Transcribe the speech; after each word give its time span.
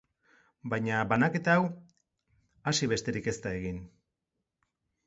Baina 0.73 1.01
banaketa 1.11 1.57
hau 1.61 1.67
hasi 2.73 2.91
besterik 2.95 3.31
ez 3.35 3.39
da 3.47 3.57
egin. 3.61 3.79